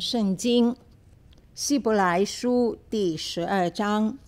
[0.00, 0.72] 圣经
[1.54, 4.18] 《希伯来书》第十二章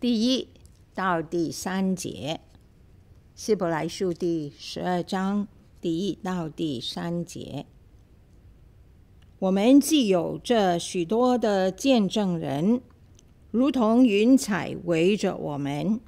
[0.00, 0.48] 第一
[0.94, 2.40] 到第三节，
[3.34, 5.46] 《希伯来书》第十二章
[5.80, 7.66] 第一到第三节。
[9.38, 12.80] 我们既有这许多的见证人，
[13.50, 16.00] 如同云彩围着我们，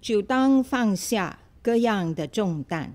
[0.00, 2.94] 就当放下各样的重担，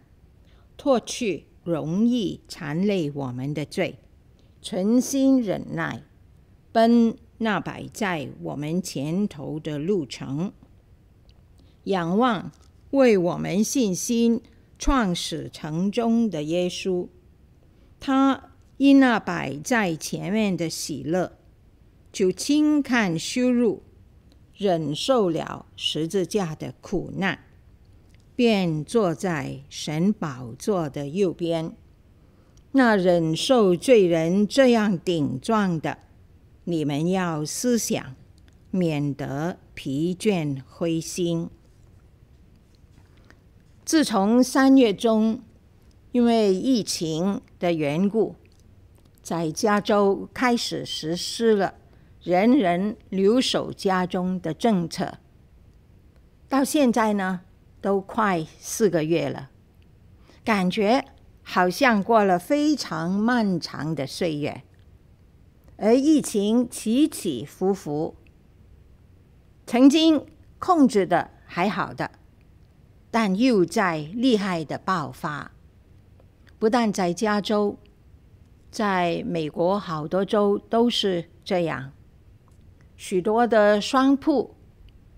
[0.76, 4.00] 脱去容易缠累我们的罪。
[4.66, 6.02] 存心忍耐，
[6.72, 10.52] 奔那摆在我们前头的路程，
[11.84, 12.52] 仰望
[12.90, 14.42] 为我们信心
[14.80, 17.08] 创始成终的耶稣。
[18.00, 21.38] 他因那摆在前面的喜乐，
[22.12, 23.84] 就轻看羞辱，
[24.56, 27.38] 忍受了十字架的苦难，
[28.36, 31.78] 便坐在神宝座的右边。
[32.78, 35.98] 那忍受罪人这样顶撞的，
[36.66, 38.18] 你们要思想，
[38.70, 41.50] 免得疲倦灰心。
[43.86, 45.42] 自从三月中，
[46.12, 48.36] 因为疫情的缘故，
[49.22, 51.76] 在加州开始实施了
[52.22, 55.20] 人人留守家中的政策，
[56.50, 57.40] 到现在呢，
[57.80, 59.50] 都快四个月了，
[60.44, 61.06] 感觉。
[61.48, 64.64] 好像过了非常漫长的岁月，
[65.78, 68.16] 而疫情起起伏伏，
[69.68, 70.26] 曾经
[70.58, 72.10] 控制的还好的，
[73.12, 75.52] 但又在厉害的爆发。
[76.58, 77.78] 不但在加州，
[78.72, 81.92] 在美国好多州都是这样。
[82.98, 84.56] 许多的商铺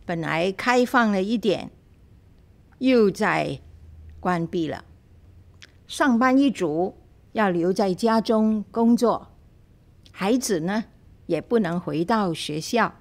[0.03, 1.71] 本来开放了一点，
[2.79, 3.61] 又在
[4.19, 4.83] 关闭了。
[5.87, 6.97] 上班一族
[7.31, 9.29] 要留在家中工作，
[10.11, 10.83] 孩子呢
[11.27, 12.95] 也不能回到学校，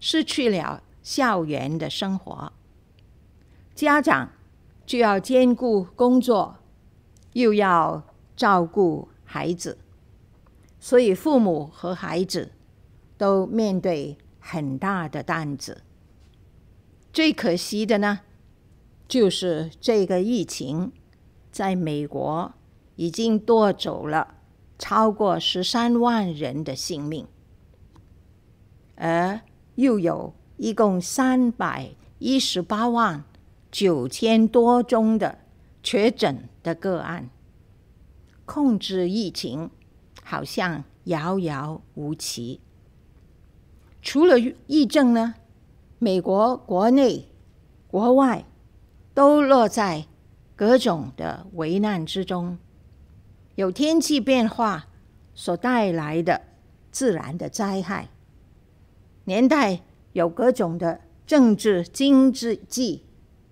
[0.00, 2.52] 失去了校园的生活。
[3.74, 4.30] 家长
[4.86, 6.56] 就要兼顾工作，
[7.34, 8.02] 又要
[8.34, 9.76] 照顾孩子，
[10.80, 12.52] 所以父母和孩子
[13.18, 15.82] 都面对很大的担子。
[17.12, 18.20] 最可惜的呢，
[19.06, 20.90] 就是这个疫情。
[21.58, 22.54] 在美国，
[22.94, 24.36] 已经夺走了
[24.78, 27.26] 超过十三万人的性命，
[28.94, 29.40] 而
[29.74, 33.24] 又有一共三百一十八万
[33.72, 35.40] 九千多宗的
[35.82, 37.28] 确诊的个案，
[38.44, 39.68] 控制疫情
[40.22, 42.60] 好像遥遥无期。
[44.00, 44.38] 除了
[44.68, 45.34] 疫症呢，
[45.98, 47.26] 美国国内、
[47.88, 48.44] 国外
[49.12, 50.06] 都落在。
[50.58, 52.58] 各种的危难之中，
[53.54, 54.88] 有天气变化
[55.32, 56.42] 所带来的
[56.90, 58.08] 自然的灾害，
[59.22, 59.82] 年代
[60.14, 63.04] 有各种的政治、经济、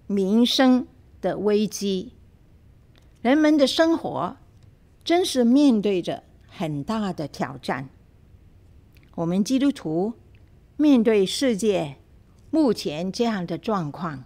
[0.09, 0.89] 民生
[1.21, 2.15] 的危机，
[3.23, 4.37] 人们的生活
[5.05, 7.89] 真是面对着很大的挑战。
[9.15, 10.15] 我们基督徒
[10.77, 11.99] 面对世界
[12.51, 14.25] 目前这样的状况。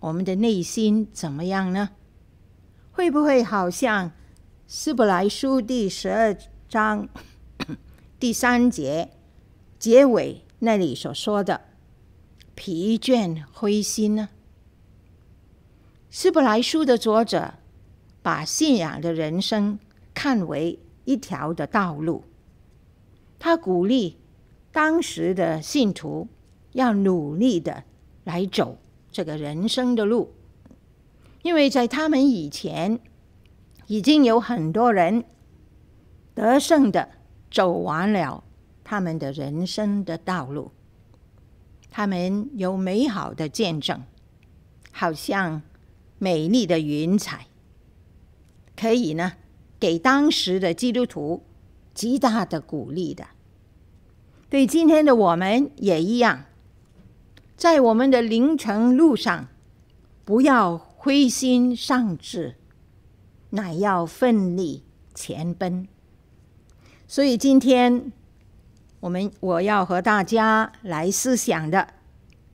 [0.00, 1.90] 我们的内心怎么样呢？
[2.92, 4.12] 会不会好像
[4.66, 6.36] 希伯来书第十二
[6.68, 7.08] 章
[8.20, 9.10] 第三节
[9.78, 11.62] 结尾那里所说的
[12.54, 14.28] 疲倦灰心呢？
[16.10, 17.54] 希伯来书的作者
[18.22, 19.78] 把信仰的人生
[20.14, 22.24] 看为一条的道路，
[23.38, 24.16] 他鼓励
[24.70, 26.28] 当时的信徒
[26.72, 27.84] 要努力的
[28.24, 28.78] 来走。
[29.18, 30.32] 这个人生的路，
[31.42, 33.00] 因为在他们以前，
[33.88, 35.24] 已经有很多人
[36.36, 37.08] 得胜的
[37.50, 38.44] 走完了
[38.84, 40.70] 他们的人生的道路，
[41.90, 44.04] 他们有美好的见证，
[44.92, 45.62] 好像
[46.18, 47.48] 美丽的云彩，
[48.76, 49.32] 可以呢
[49.80, 51.42] 给当时的基督徒
[51.92, 53.26] 极大的鼓励的。
[54.48, 56.44] 对今天的我们也一样。
[57.58, 59.48] 在我们的灵程路上，
[60.24, 62.54] 不要灰心丧志，
[63.50, 65.88] 乃要奋力前奔。
[67.08, 68.12] 所以今天，
[69.00, 71.88] 我们我要和大家来思想的，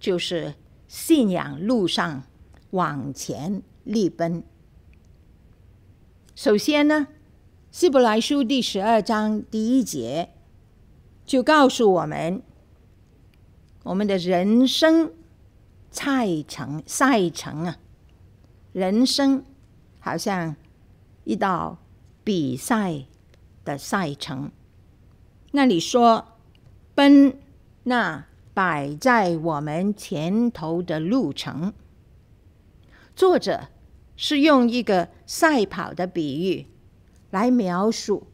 [0.00, 0.54] 就是
[0.88, 2.22] 信仰路上
[2.70, 4.42] 往前立奔。
[6.34, 7.08] 首先呢，
[7.70, 10.30] 《希伯来书》第十二章第一节
[11.26, 12.42] 就告诉我们。
[13.84, 15.12] 我们的人生
[15.90, 17.76] 赛程赛程啊，
[18.72, 19.44] 人生
[20.00, 20.56] 好像
[21.24, 21.78] 一道
[22.24, 23.04] 比赛
[23.62, 24.50] 的赛程。
[25.52, 26.26] 那你说，
[26.94, 27.38] 奔
[27.82, 31.74] 那摆在我们前头的路程。
[33.14, 33.68] 作者
[34.16, 36.66] 是用一个赛跑的比喻
[37.30, 38.26] 来描述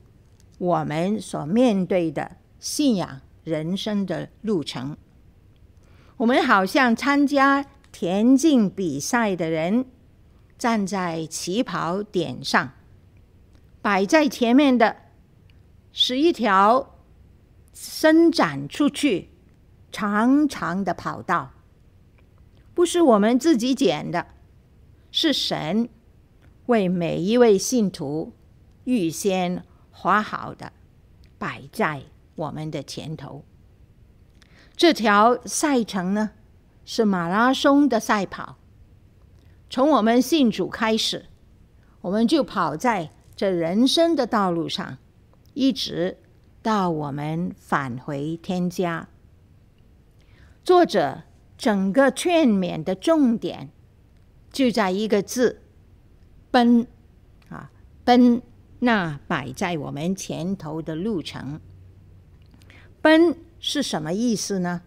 [0.58, 4.96] 我们所面对的信仰人生的路程。
[6.20, 9.86] 我们好像参加田径比赛的人，
[10.58, 12.72] 站在起跑点上，
[13.80, 14.96] 摆在前面的
[15.92, 16.98] 是一条
[17.72, 19.30] 伸展出去
[19.90, 21.52] 长长的跑道，
[22.74, 24.26] 不是我们自己捡的。
[25.10, 25.88] 是神
[26.66, 28.34] 为每一位信徒
[28.84, 30.70] 预先划好的，
[31.38, 32.02] 摆在
[32.34, 33.42] 我们的前头。
[34.80, 36.30] 这条赛程呢，
[36.86, 38.56] 是马拉松的赛跑。
[39.68, 41.26] 从我们信主开始，
[42.00, 44.96] 我们就跑在这人生的道路上，
[45.52, 46.16] 一直
[46.62, 49.08] 到我们返回天家。
[50.64, 51.24] 作者
[51.58, 53.68] 整个劝勉的重点。
[54.50, 55.60] 就在一个字，
[56.50, 56.86] 奔
[57.50, 57.70] 啊，
[58.02, 58.40] 奔
[58.78, 61.60] 那摆在我们前头的路程。
[63.02, 64.82] 奔是什么意思呢？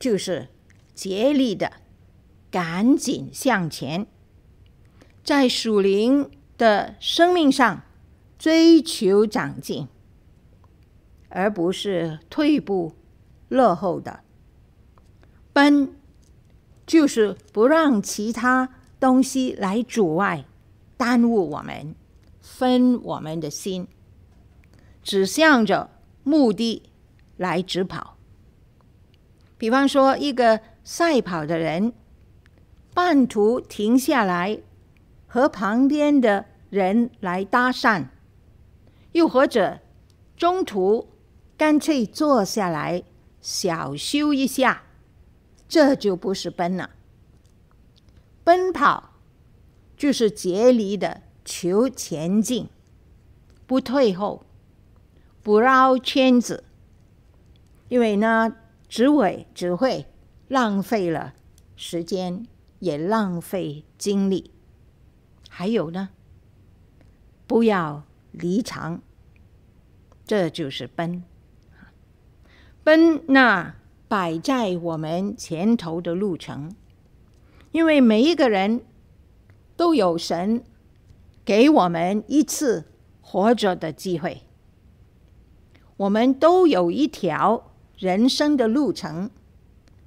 [0.00, 0.48] 就是
[0.94, 1.74] 竭力的
[2.50, 4.06] 赶紧向前，
[5.22, 6.28] 在属灵
[6.58, 7.82] 的生命上
[8.38, 9.86] 追求长进，
[11.28, 12.94] 而不是退步
[13.48, 14.24] 落后的
[15.52, 15.94] 奔。
[16.84, 20.44] 就是不让其他东西来阻碍、
[20.96, 21.94] 耽误我们，
[22.40, 23.86] 分我们的心，
[25.02, 25.88] 指向着
[26.24, 26.82] 目的
[27.42, 28.16] 来直跑。
[29.58, 31.92] 比方说，一个赛跑的人，
[32.94, 34.60] 半途停下来
[35.26, 38.06] 和旁边的人来搭讪，
[39.10, 39.80] 又或者
[40.36, 41.08] 中途
[41.56, 43.02] 干脆坐下来
[43.40, 44.84] 小休一下。
[45.68, 46.90] 这就不是奔了，
[48.44, 49.14] 奔跑
[49.96, 52.68] 就是竭力的求前进，
[53.66, 54.44] 不退后，
[55.42, 56.64] 不绕圈子，
[57.92, 58.56] 因为呢，
[58.88, 60.06] 只会只会
[60.48, 61.34] 浪费了
[61.76, 62.46] 时间，
[62.78, 64.50] 也浪费精力。
[65.50, 66.08] 还有呢，
[67.46, 69.02] 不要离场，
[70.24, 71.22] 这就是奔，
[72.82, 73.74] 奔那。
[74.08, 76.74] 摆在我们前头的路程，
[77.70, 78.84] 因为每一个人
[79.74, 80.62] 都有神
[81.46, 82.84] 给我们一次
[83.22, 84.42] 活着的机会，
[85.96, 87.71] 我们都有一条
[88.02, 89.30] 人生的路程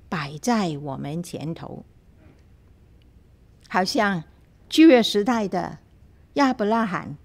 [0.10, 1.86] 摆在我们前头，
[3.70, 4.26] 好像
[4.68, 5.78] 旧约时代的
[6.34, 7.16] 亚伯拉罕、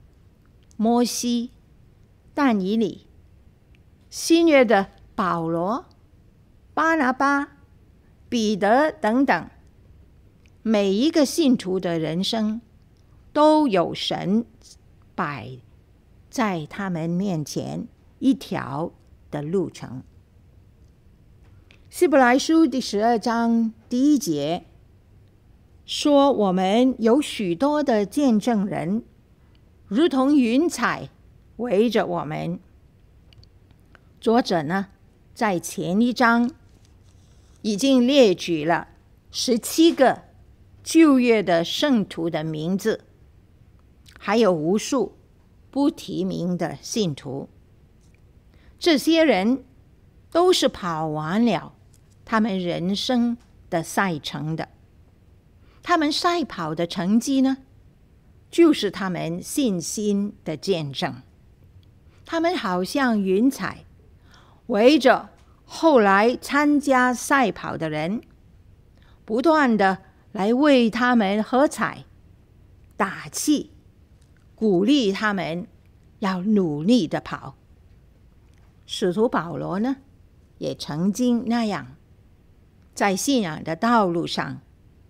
[0.77, 1.51] 摩西、
[2.35, 3.09] 但以理，
[4.11, 5.87] 新约的保罗。
[6.73, 7.57] 巴拿巴、
[8.29, 9.51] 彼得等等，
[10.63, 12.61] 每一个信徒的人生
[13.33, 14.47] 都有神
[15.17, 15.59] 摆
[16.31, 17.89] 在他们面前
[18.21, 18.93] 一条
[19.33, 20.05] 的路程。
[21.91, 24.65] 希伯来书第十二章第一节
[25.85, 29.03] 说：“我们有许多的见证人，
[29.89, 31.09] 如同云彩
[31.57, 32.61] 围着我们。”
[34.21, 34.87] 作者呢，
[35.35, 36.53] 在前一章。
[37.63, 38.89] 已经列举了
[39.33, 40.23] 十七个
[40.85, 43.05] 旧约的圣徒的名字，
[44.17, 45.17] 还有无数
[45.73, 47.49] 不提名的信徒。
[48.79, 49.65] 这些人
[50.31, 51.75] 都是跑完了
[52.31, 53.37] 他们人生
[53.69, 54.69] 的赛程的。
[55.83, 57.57] 他们赛跑的成绩呢，
[58.49, 61.23] 就是他们信心的见证。
[62.25, 63.85] 他们好像云彩
[64.69, 65.31] 围着。
[65.65, 68.23] 后来参加赛跑的人，
[69.25, 69.99] 不断的
[70.31, 72.05] 来为他们喝彩、
[72.97, 73.73] 打气、
[74.55, 75.67] 鼓励他们
[76.21, 77.57] 要努力的跑。
[78.87, 79.97] 使徒保罗呢，
[80.59, 81.97] 也曾经那样，
[83.01, 84.61] 在信仰的道路上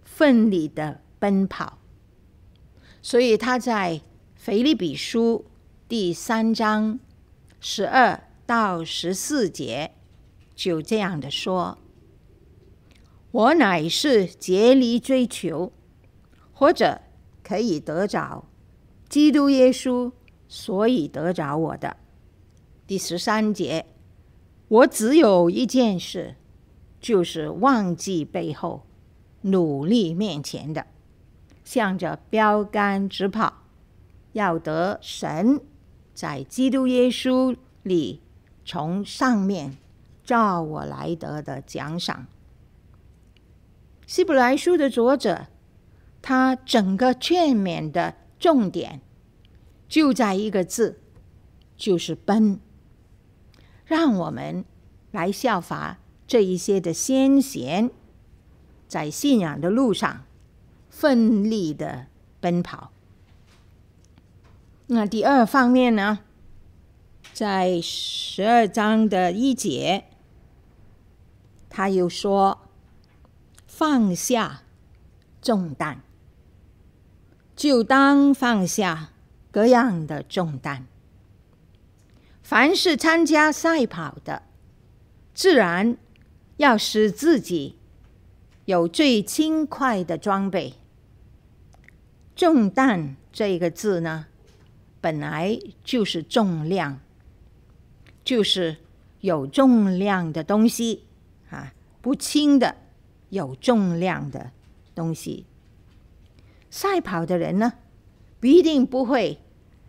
[0.04, 1.78] 奋力的奔跑。
[3.02, 4.00] 所以他在
[4.36, 5.44] 腓立比书
[5.88, 7.00] 第三章
[7.58, 9.90] 十二到十四节。
[10.54, 11.78] 就这样的说，
[13.32, 15.72] 我乃是竭力追求，
[16.52, 17.00] 或者
[17.42, 18.46] 可以得着
[19.08, 20.12] 基督耶稣，
[20.46, 21.96] 所以得着我的。
[22.86, 23.86] 第十三节，
[24.68, 26.36] 我只有一件事，
[27.00, 28.86] 就是忘记背后，
[29.40, 30.86] 努力面前的，
[31.64, 33.62] 向着标杆直跑，
[34.32, 35.60] 要得神
[36.14, 38.20] 在基督耶稣里
[38.64, 39.78] 从上面
[40.22, 42.26] 召我来得的奖赏。
[44.06, 45.46] 希伯来书的作者，
[46.20, 49.00] 他整个劝勉的重点
[49.88, 51.00] 就在一个字，
[51.76, 52.60] 就是奔。
[53.86, 54.64] 让我们
[55.10, 55.98] 来效法
[56.30, 57.90] 这一些的先贤，
[58.86, 60.22] 在信仰的路上
[60.88, 62.06] 奋力的
[62.38, 62.92] 奔跑。
[64.86, 66.20] 那第二方面呢，
[67.32, 70.04] 在十二章的一节，
[71.68, 72.60] 他又说。
[73.66, 74.60] 放下
[75.40, 76.02] 重担，
[77.56, 79.08] 就当放下
[79.50, 80.86] 各样的重担。
[82.42, 84.42] 凡是参加赛跑的，
[85.32, 85.96] 自然
[86.60, 87.78] 要使自己
[88.66, 90.74] 有最轻快的装备。
[92.36, 94.26] 重担这个字呢，
[95.00, 97.00] 本来就是重量，
[98.22, 98.76] 就是
[99.20, 101.04] 有重量的东西
[101.48, 102.76] 啊，不轻的。
[103.30, 104.50] 有重量的
[104.92, 105.46] 东西，
[106.68, 107.74] 赛跑的人呢，
[108.40, 109.38] 必定不会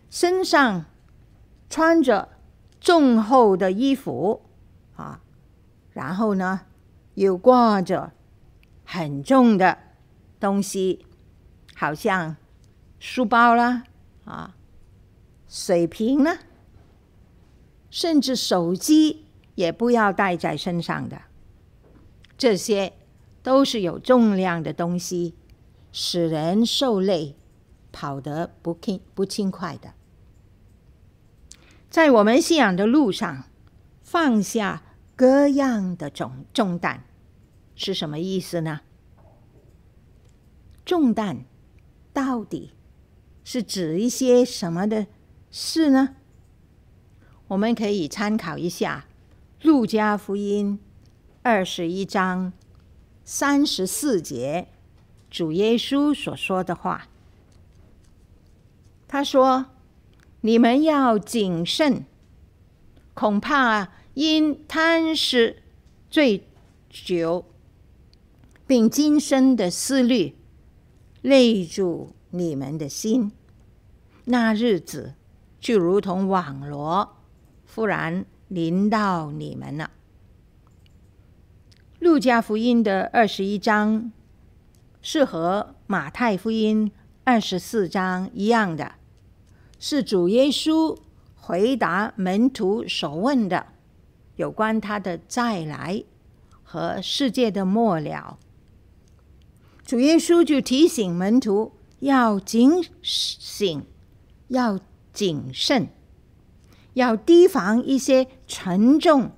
[0.08, 0.84] 身上
[1.68, 2.28] 穿着
[2.80, 4.42] 重厚的衣服
[4.94, 5.20] 啊，
[5.92, 6.62] 然后呢，
[7.14, 8.12] 又挂着
[8.84, 9.78] 很重的
[10.40, 11.06] 东西，
[11.74, 12.36] 好像
[12.98, 13.84] 书包啦
[14.24, 14.54] 啊、
[15.48, 16.38] 水瓶呢，
[17.90, 21.22] 甚至手机也不要带在身上的
[22.36, 22.94] 这些。
[23.44, 25.34] 都是有重量的东西，
[25.90, 27.34] 使人受累，
[27.90, 29.94] 跑得不轻不轻快的。
[31.90, 33.46] 在我们信仰的路上，
[34.04, 34.80] 放下
[35.22, 37.04] 各样的重重担，
[37.76, 38.80] 是什么意思呢？
[40.84, 41.44] 重担
[42.12, 42.72] 到底
[43.44, 45.06] 是指一些什么的
[45.48, 46.16] 事呢？
[47.46, 49.04] 我们可以参考一下
[49.64, 50.80] 《路加福音》
[51.42, 52.52] 二十一章。
[53.24, 54.66] 三十四节，
[55.30, 57.06] 主耶稣所说的话，
[59.06, 59.66] 他说
[60.42, 62.04] ：“你们要谨慎，
[63.14, 65.62] 恐怕因贪食
[66.10, 66.46] 醉
[66.90, 67.44] 酒，
[68.66, 70.34] 并今生的思虑，
[71.22, 73.32] 累住你们的心，
[74.24, 75.14] 那日子
[75.58, 77.16] 就如同网罗，
[77.74, 79.90] 忽然临到你们了。”
[81.98, 84.12] 路加福音的二十一章
[85.00, 86.92] 是和马太福音
[87.24, 88.96] 二十四章一样的，
[89.78, 90.98] 是主耶稣
[91.36, 93.66] 回答门徒所问的
[94.42, 96.02] 有关他的再来
[96.64, 98.38] 和世界的末了。
[99.86, 103.86] 主耶稣就提醒门徒要警醒，
[104.48, 104.80] 要
[105.12, 105.88] 谨慎，
[106.94, 109.30] 要提防一些沉重。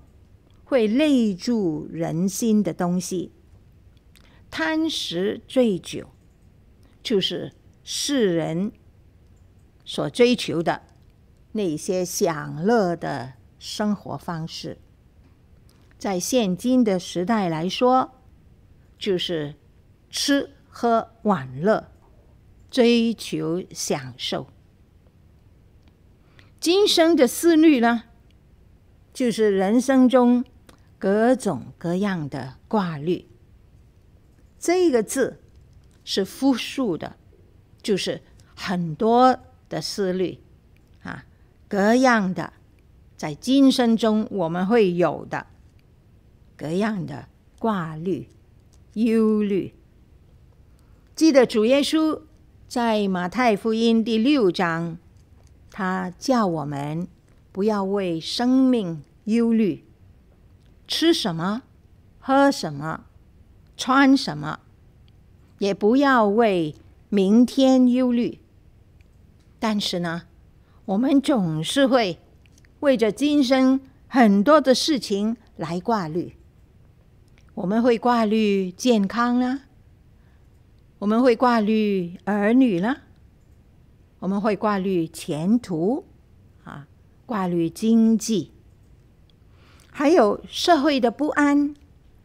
[0.67, 3.31] 会累住人心的东西，
[4.51, 6.09] 贪食醉酒，
[7.03, 7.53] 就是
[7.85, 8.73] 世人
[9.85, 10.83] 所追求的
[11.53, 14.79] 那些享乐的生活方式。
[16.05, 18.13] 在现今的时代来说，
[18.99, 19.55] 就是
[20.11, 21.91] 吃喝玩乐，
[22.71, 24.47] 追求享受。
[26.61, 28.03] 今生的思虑呢，
[29.15, 30.45] 就是人生中。
[30.99, 33.27] 各种各样的挂虑，
[34.59, 35.41] 这个字
[36.05, 37.17] 是复数的，
[37.83, 38.21] 就是
[38.55, 39.39] 很多
[39.71, 40.39] 的思虑
[41.03, 41.25] 啊，
[41.67, 42.53] 各样的
[43.17, 45.47] 在今生中我们会有的
[46.57, 47.27] 各样的
[47.59, 48.29] 挂虑、
[48.95, 49.75] 忧虑。
[51.15, 52.21] 记得主耶稣
[52.69, 54.99] 在马太福音第六章，
[55.71, 57.07] 他叫我们
[57.53, 59.85] 不要为生命忧虑。
[60.87, 61.63] 吃什么，
[62.19, 63.07] 喝什么，
[63.77, 64.61] 穿什么，
[65.59, 66.75] 也不要为
[67.09, 68.41] 明天忧虑。
[69.59, 70.23] 但是呢，
[70.85, 72.19] 我们总是会
[72.81, 76.37] 为着今生很多的事情来挂虑。
[77.55, 79.61] 我们会挂虑健康啦，
[80.99, 83.03] 我们会挂虑儿女啦，
[84.19, 86.05] 我们会挂虑前途
[86.65, 86.89] 啊，
[87.25, 88.51] 挂虑经济。
[89.93, 91.75] 还有社会的不安、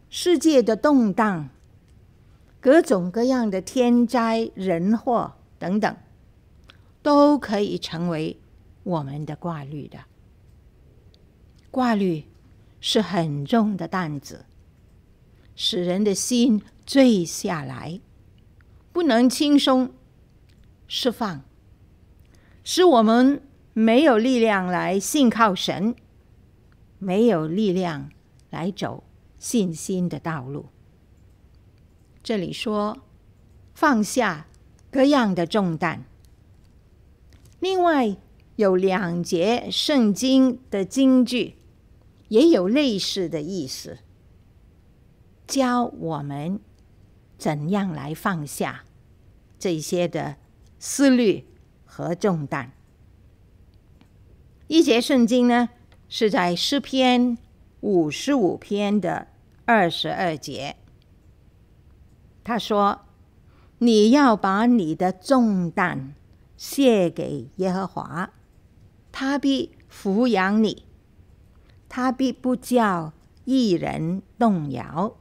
[0.08, 1.48] 世界的动荡、
[2.60, 5.96] 各种各样的天灾人祸等等，
[7.02, 8.36] 都可以成为
[8.82, 10.00] 我们的挂虑的。
[11.70, 12.24] 挂虑
[12.80, 14.44] 是很重的担子，
[15.62, 18.00] 使人的心坠下来，
[18.92, 19.92] 不能轻松
[20.88, 21.44] 释放，
[22.64, 23.42] 使我们
[23.74, 25.94] 没有力量来信靠神，
[26.98, 28.08] 没有力量
[28.48, 29.04] 来走
[29.38, 30.70] 信心的道路。
[32.22, 32.96] 这里说
[33.74, 34.46] 放下
[34.90, 36.06] 各样的重担。
[37.58, 38.16] 另外
[38.56, 41.56] 有两节圣经的经句，
[42.28, 43.98] 也有类似的意思，
[45.50, 46.60] 教我们
[47.36, 48.84] 怎样来放下
[49.58, 50.36] 这些的
[50.78, 51.44] 思虑
[51.84, 52.70] 和重担。
[54.68, 55.70] 一节圣经呢，
[56.08, 57.36] 是在诗篇
[57.80, 59.26] 五十五篇的
[59.64, 60.76] 二十二节。
[62.44, 63.00] 他说
[63.78, 66.14] ：“你要把你的重担
[66.56, 68.30] 卸给耶和华，
[69.10, 70.84] 他必抚养你，
[71.88, 73.12] 他必不叫
[73.44, 75.16] 一人动摇。”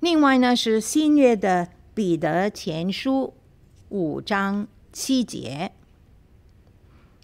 [0.00, 3.34] 另外呢，是新约的彼得前书
[3.88, 5.72] 五章七节。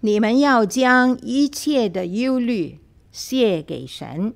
[0.01, 2.81] 你们要将一切的忧虑
[3.13, 4.35] 卸给神，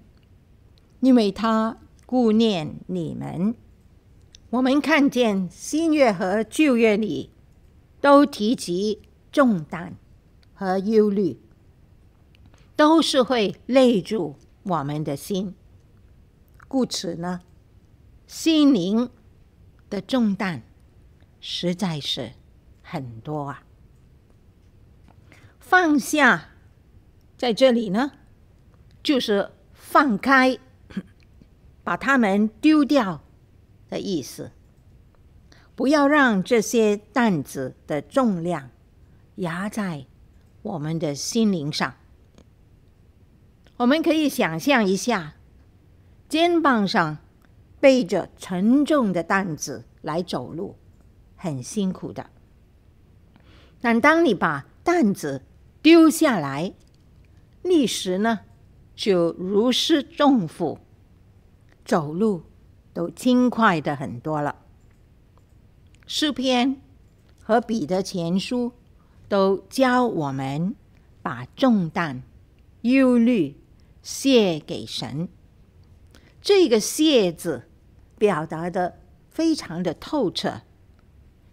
[1.00, 3.54] 因为他顾念你们。
[4.50, 7.30] 我们看见新约和旧约里
[8.00, 9.00] 都提及
[9.32, 9.96] 重担
[10.54, 11.40] 和忧虑，
[12.76, 15.54] 都是会累住我们的心。
[16.68, 17.40] 故此呢，
[18.38, 19.08] 心灵
[19.88, 20.62] 的重担
[21.40, 22.32] 实在是
[22.82, 23.64] 很多啊。
[25.58, 26.50] 放下，
[27.38, 28.12] 在这里呢，
[29.02, 30.58] 就是放开，
[31.82, 33.22] 把它们丢掉
[33.88, 34.52] 的意思。
[35.74, 38.68] 不要让这些担子的重量
[39.36, 40.04] 压在
[40.60, 41.94] 我们的心灵上。
[43.78, 45.36] 我们可以想象一下，
[46.28, 47.16] 肩膀上
[47.86, 50.74] 背着沉重的担子来走路，
[51.36, 52.30] 很辛苦的。
[53.80, 55.44] 但当你把担子
[55.82, 56.74] 丢下来，
[57.62, 58.40] 立时呢，
[58.96, 60.80] 就如释重负，
[61.84, 62.42] 走路
[62.92, 64.64] 都轻快的很多了。
[66.08, 66.80] 诗篇
[67.40, 68.72] 和彼得前书
[69.28, 70.74] 都教我们
[71.22, 72.24] 把重担、
[72.80, 73.56] 忧虑
[74.02, 75.28] 卸给神。
[76.42, 77.68] 这个“卸”字
[78.18, 78.98] 表达的
[79.28, 80.62] 非常的透彻，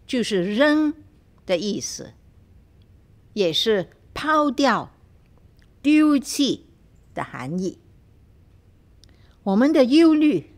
[0.06, 0.94] 就是扔
[1.46, 2.14] 的意思，
[3.34, 3.90] 也是。
[4.16, 4.92] 抛掉、
[5.82, 6.68] 丢弃
[7.16, 7.80] 的含义。
[9.42, 10.52] 我们的忧虑、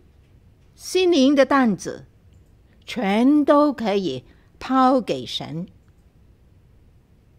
[0.75, 2.05] 心灵的担子，
[2.85, 4.25] 全都可以
[4.59, 5.67] 抛给神。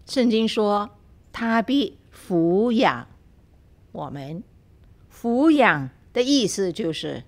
[0.07, 0.97] 圣经说
[1.33, 3.07] ：“他必抚养
[3.93, 4.43] 我们。”
[5.13, 7.25] 抚养的意思就是，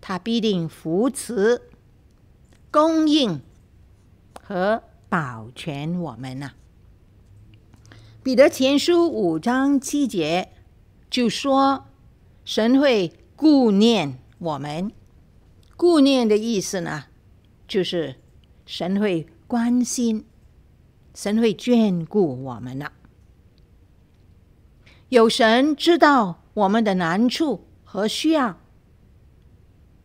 [0.00, 1.62] 他必定扶持、
[2.70, 3.42] 供应
[4.40, 6.52] 和保全我们呐。
[8.22, 10.52] 彼得前书五章七节
[11.08, 11.86] 就说
[12.44, 14.92] ：“神会顾念我们。
[15.76, 17.04] 顾念的意思呢，
[17.66, 18.16] 就是
[18.66, 20.26] 神会关心，
[21.14, 22.92] 神会眷顾我们了。
[25.08, 28.60] 有神知道我们的难处和需要，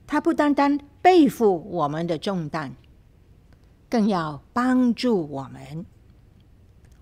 [0.07, 2.75] 他不单单背负我们的重担，
[3.89, 5.85] 更要帮助我们。”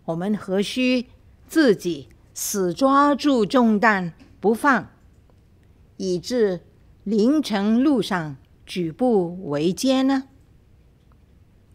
[0.05, 1.07] 我们何须
[1.47, 4.89] 自己死抓住重担不放，
[5.95, 6.59] 以致
[7.03, 8.35] 凌晨路上
[8.65, 10.27] 举步维艰呢？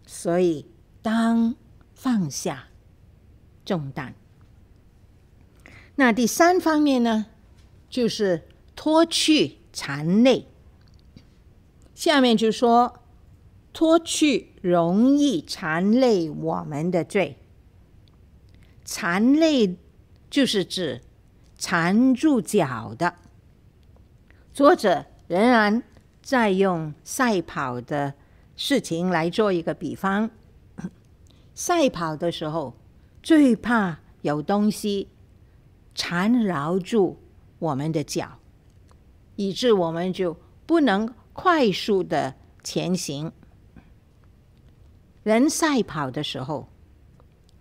[0.06, 0.66] 所以，
[1.00, 1.54] 当
[1.94, 2.68] 放下
[3.64, 4.14] 重担。
[5.96, 7.26] 那第三方面呢，
[7.88, 10.46] 就是脱去缠累。
[11.98, 13.00] 下面就说，
[13.72, 17.36] 脱去容易缠累我们的罪。
[18.84, 19.76] 缠累
[20.30, 21.00] 就是指
[21.56, 23.16] 缠住脚的。
[24.52, 25.82] 作者仍然
[26.22, 28.14] 在用赛跑的
[28.54, 30.30] 事情来做一个比方。
[31.52, 32.76] 赛跑的时候，
[33.24, 35.08] 最怕有东西
[35.96, 37.18] 缠绕住
[37.58, 38.38] 我们的脚，
[39.34, 43.30] 以致我们就不能快速的前行。
[45.22, 46.68] 人赛跑的时候，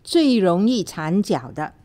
[0.04, 1.76] 最容易缠脚的，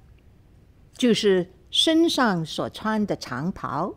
[0.96, 3.94] 就是身上所穿的长袍，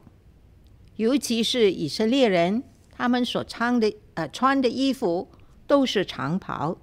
[0.98, 5.30] 尤其是以色列人，他们所穿的呃穿的衣服
[5.66, 6.78] 都是长袍，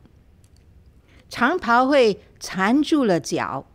[1.28, 3.66] 长袍会缠住了脚，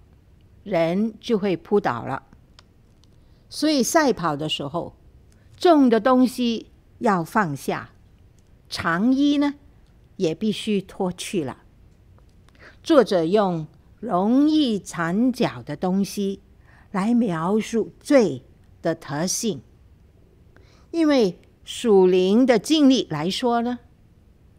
[0.63, 2.23] 人就会扑倒了。
[3.47, 4.95] 所以赛跑的时候，
[5.55, 7.91] 重的东西要放下，
[8.69, 9.55] 长衣呢
[10.15, 11.63] 也必须脱去了。
[12.81, 13.67] 作者用
[13.99, 16.41] 容易缠脚的东西
[16.91, 18.43] 来描述罪
[18.81, 19.61] 的特性，
[20.91, 23.79] 因为属灵的经历来说呢，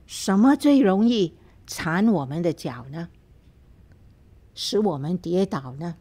[0.06, 3.08] 什么最容易缠我们的脚呢？
[4.54, 5.96] 使我们跌倒呢？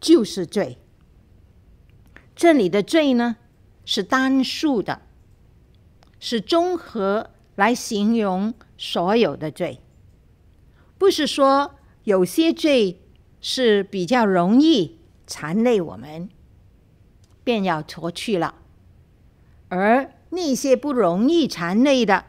[0.00, 0.78] 就是罪。
[2.34, 3.36] 这里的罪呢，
[3.84, 5.02] 是单数的，
[6.24, 9.80] 是综合来形容所有的罪，
[10.96, 13.00] 不是说有些罪
[13.40, 16.28] 是比较容易缠累我们，
[17.42, 18.54] 便要脱去了，
[19.68, 22.24] 而那些不容易缠累的，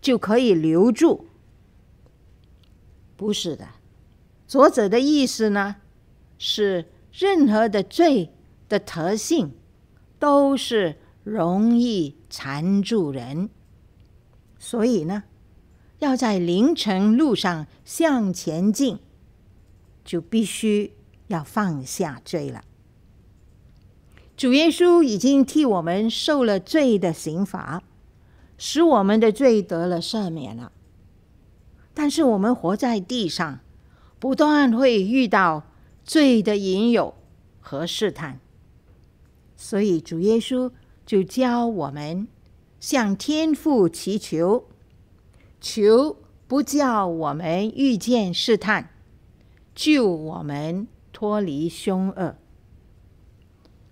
[0.00, 1.26] 就可以留住。
[3.18, 3.68] 不是的，
[4.46, 5.76] 作者的意思呢，
[6.38, 8.30] 是任何的罪
[8.66, 9.52] 的特性
[10.18, 13.50] 都是容易缠住人。
[14.60, 15.24] 所以呢，
[15.98, 19.00] 要在凌晨路上向前进，
[20.04, 20.92] 就必须
[21.26, 22.62] 要放下罪了。
[24.36, 27.82] 主耶稣已经替我们受了罪的刑罚，
[28.56, 30.70] 使我们的罪得了赦免了。
[31.92, 33.58] 但是我们活在地上，
[34.20, 35.64] 不断会遇到
[36.04, 37.14] 罪的引诱
[37.58, 38.38] 和试探，
[39.56, 40.70] 所以主耶稣
[41.06, 42.28] 就教我们。
[42.78, 44.68] 向天父祈求，
[45.60, 48.90] 求不叫我们遇见试探，
[49.74, 52.36] 救我们脱离凶恶。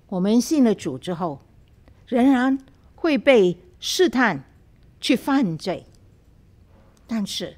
[0.09, 1.40] 我们信了主之后，
[2.07, 2.59] 仍然
[2.94, 4.44] 会被试探
[5.00, 5.87] 去犯罪，
[7.07, 7.57] 但是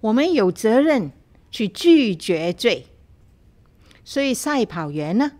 [0.00, 1.12] 我们有责任
[1.50, 2.88] 去拒绝罪。
[4.04, 5.32] 所以赛跑员呢，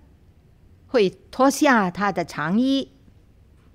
[0.86, 2.92] 会脱下他的长衣，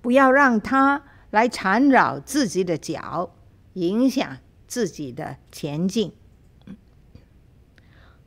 [0.04, 1.02] 不要让他。
[1.30, 3.34] 来缠绕自己的脚，
[3.72, 4.38] 影响
[4.68, 6.12] 自己的前进。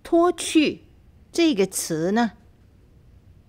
[0.04, 0.84] 脱去
[1.32, 2.34] 这个词呢，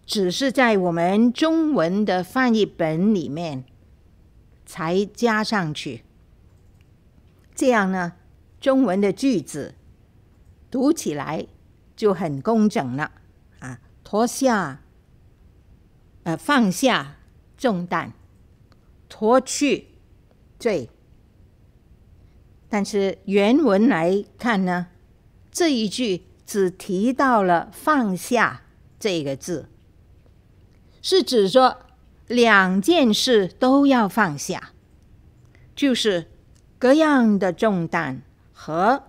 [0.06, 3.64] 只是在我们中文的翻译本里面
[4.64, 6.04] 才加上去。
[7.52, 8.12] 这样呢，
[8.60, 9.74] 中文的句子
[10.70, 11.48] 读起来
[11.96, 13.10] 就很工整了
[13.58, 13.80] 啊！
[14.04, 14.82] 脱下，
[16.22, 17.16] 呃，放下
[17.58, 18.14] 重担。
[19.10, 19.88] 脱去
[20.58, 20.90] 罪，
[22.68, 24.88] 但是原文来看呢，
[25.50, 28.62] 这一句只提到了“放下”
[29.00, 29.70] 这个字，
[31.00, 31.78] 是指说
[32.26, 34.72] 两件事都要放下，
[35.74, 36.26] 就是
[36.78, 38.20] 各样的重担
[38.52, 39.04] 和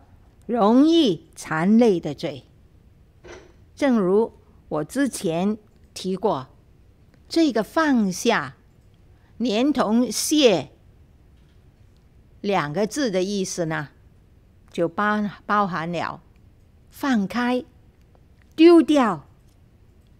[0.45, 2.45] 容易缠累的罪。
[3.75, 4.31] 正如
[4.69, 5.57] 我之前
[5.93, 6.47] 提过，
[7.29, 8.57] 这个放下。
[9.37, 10.71] 连同“卸”
[12.41, 13.87] 两个字的意思呢，
[14.69, 16.21] 就包包含了
[16.89, 17.63] 放开、
[18.53, 19.29] 丢掉、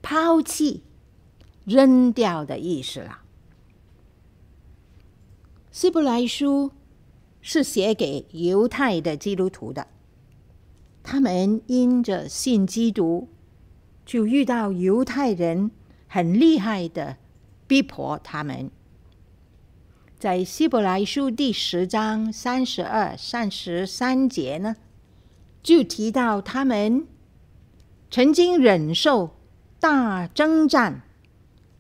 [0.02, 0.84] 抛弃、
[1.65, 3.24] 扔掉的意思了。
[5.69, 6.72] 希伯来书
[7.41, 9.88] 是写给犹太的基督徒的，
[11.04, 13.28] 他们因着信基督，
[14.06, 15.72] 就遇到犹太人
[16.10, 17.17] 很厉害的
[17.67, 18.72] 逼迫他们。
[20.17, 24.76] 在希伯来书第十章三十二、三十三节呢，
[25.63, 27.08] 就提到他们
[28.12, 29.38] 曾经忍受
[29.80, 31.04] 大征战、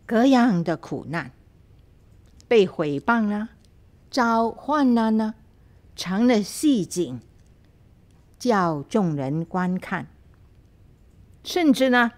[0.05, 1.31] 各样的苦难，
[2.47, 3.49] 被毁谤了，
[4.09, 5.33] 遭患难呢，
[5.95, 7.19] 成了戏景，
[8.37, 10.07] 叫众人观看。
[11.43, 12.11] 甚至呢，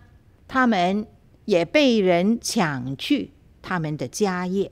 [0.48, 1.08] 他们
[1.52, 4.72] 也被人抢去他们的家业。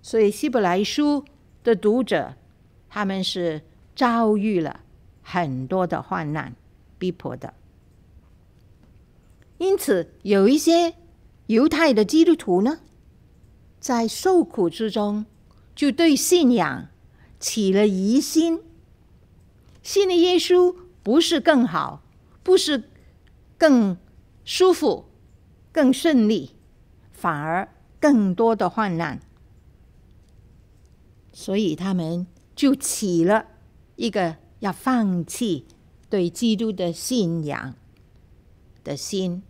[0.00, 1.24] 所以，希伯来书
[1.64, 2.36] 的读者，
[2.88, 3.62] 他们是
[3.96, 4.80] 遭遇了
[5.20, 6.54] 很多的患难、
[6.96, 7.54] 逼迫的。
[9.58, 10.94] 因此，有一些
[11.46, 12.78] 犹太的基督徒呢，
[13.80, 15.26] 在受苦之中，
[15.74, 16.86] 就对信仰
[17.40, 18.62] 起了疑心：
[19.82, 22.04] 信了耶稣不是更好，
[22.44, 22.84] 不是
[23.58, 23.98] 更
[24.44, 25.07] 舒服、
[25.78, 26.56] 更顺利，
[27.12, 27.68] 反而
[28.00, 29.20] 更多的患难。
[31.32, 33.46] 所以他们就起了
[33.94, 35.66] 一个要放弃
[36.10, 37.76] 对基督的信仰
[38.82, 39.44] 的心，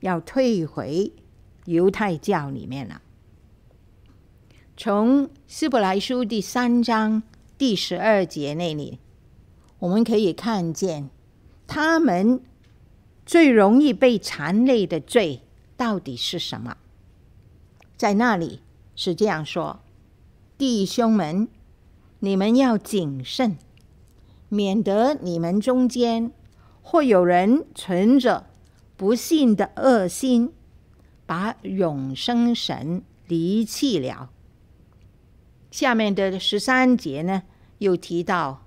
[0.00, 1.12] 要退回
[1.66, 3.00] 犹太教里面了。
[4.76, 7.22] 从希伯来书第三章
[7.56, 8.98] 第十二节那里，
[9.78, 11.08] 我们可以看见
[11.68, 12.42] 他们
[13.24, 15.42] 最容易被缠累的罪
[15.78, 16.76] 到底是什么？
[17.96, 18.60] 在那里
[18.96, 19.78] 是这样说。
[20.58, 21.46] 弟兄们，
[22.18, 23.56] 你们要谨慎，
[24.48, 26.32] 免得你们中间
[26.82, 28.46] 或有人存着
[28.96, 30.52] 不信的恶心，
[31.26, 34.30] 把永生神离弃了。
[35.70, 37.44] 下面的十三节呢，
[37.78, 38.64] 又提到，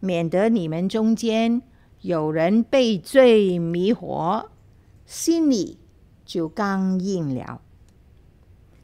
[0.00, 1.60] 免得你们中间
[2.00, 4.46] 有人被罪迷惑，
[5.04, 5.77] 心里
[6.28, 7.62] 就刚硬了。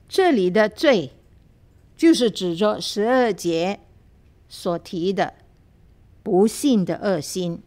[0.09, 1.13] 这里的罪，
[1.95, 3.81] 就是指着十二节
[4.49, 5.35] 所提的
[6.23, 7.61] 不信的恶心。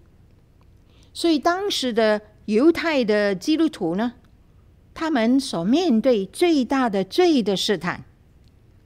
[1.13, 4.15] 所以当时的犹太的基督徒呢，
[4.95, 8.03] 他们所面对最大的罪的试探，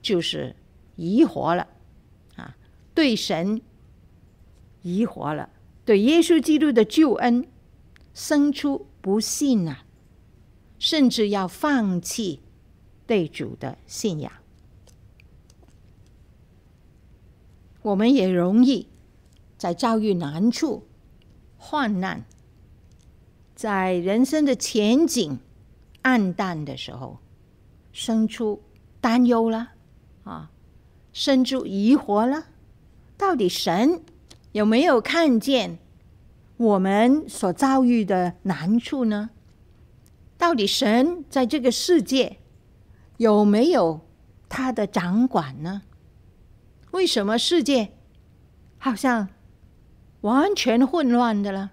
[0.02, 0.54] 就是。
[0.94, 1.66] 疑惑了，
[2.36, 2.54] 啊，
[2.94, 3.62] 对神
[4.82, 5.48] 疑惑了，
[5.86, 7.48] 对耶稣基督的救恩
[8.12, 9.84] 生出不信啊，
[10.82, 12.40] 甚至要放弃
[13.06, 14.32] 对主的信仰。
[17.82, 18.88] 我们也容易
[19.56, 20.84] 在遭遇难处、
[21.56, 22.24] 患难，
[23.54, 25.38] 在人生的前景
[26.02, 27.18] 暗淡的时候，
[27.92, 28.60] 生出
[29.00, 29.68] 担忧了，
[30.24, 30.50] 啊。
[31.12, 32.46] 生出疑惑了，
[33.16, 34.02] 到底神
[34.50, 35.78] 有没有看见
[36.56, 39.30] 我们所遭遇的难处呢？
[40.42, 42.38] 到底神在这个世界
[43.16, 44.00] 有没有
[44.48, 45.82] 他的掌管呢？
[46.90, 47.92] 为什么世界
[48.76, 49.28] 好像
[50.22, 51.70] 完全混乱的了？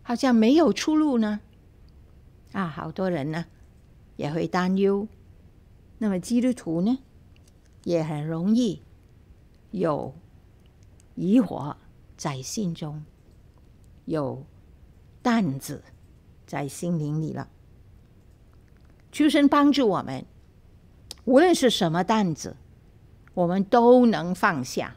[0.00, 1.40] 好像没有出路呢？
[2.52, 3.44] 啊，好多人呢
[4.16, 5.06] 也会担忧。
[5.98, 7.00] 那么基督徒呢？
[7.84, 8.80] 也很容易
[9.70, 10.14] 有
[11.14, 11.76] 疑惑
[12.16, 13.04] 在心中，
[14.06, 14.46] 有
[15.20, 15.84] 担子
[16.50, 17.46] 在心灵里了。
[19.12, 20.24] 求神帮助我们，
[21.24, 22.56] 无论是什么担子，
[23.34, 24.96] 我们都能放下。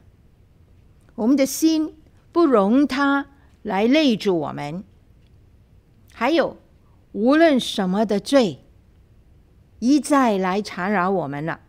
[1.13, 1.95] 我们的心
[2.31, 3.27] 不容他
[3.61, 4.83] 来累住我们。
[6.11, 6.57] 还有，
[7.11, 8.61] 无论什么的罪
[9.77, 11.59] 一再来缠绕我们了。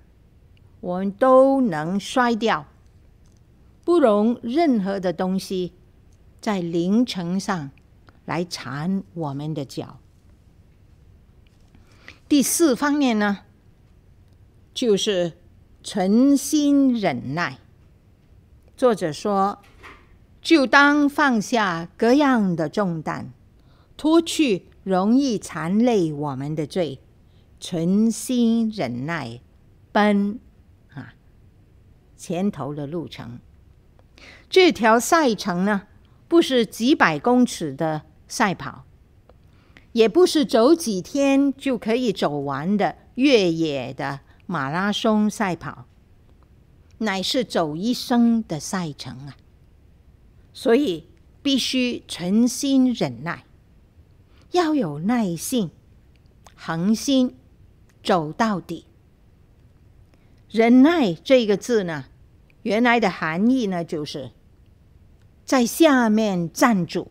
[0.81, 2.65] 我们都能摔掉，
[3.85, 5.75] 不容任何的东西
[6.41, 7.71] 在灵层上
[8.25, 10.01] 来缠我们的脚。
[12.29, 13.41] 第四方面呢，
[14.73, 15.35] 就是
[15.83, 17.59] 存心忍耐。
[18.77, 19.61] 作者说，
[20.41, 23.33] 就当放下各样的重担，
[23.97, 27.01] 脱去容易缠累我们的罪，
[27.61, 29.41] 存心忍耐，
[29.93, 30.41] 奔
[30.93, 31.15] 啊。
[32.17, 33.39] 前头的路程，
[34.49, 35.83] 这条赛程呢，
[36.27, 38.85] 不是几百公尺的赛跑，
[39.93, 45.87] 也不是走几天就可以走完的越野的马拉松赛跑，
[46.99, 49.37] 乃是走一生的赛程啊！
[50.53, 51.09] 所以
[51.43, 53.45] 必须存心忍耐，
[54.53, 55.71] 要有耐性，
[56.55, 57.37] 恒心
[58.03, 58.87] 走到底。
[60.51, 62.05] 忍耐这个字呢，
[62.63, 64.31] 原来的含义呢，就是
[65.45, 67.11] 在下面站住，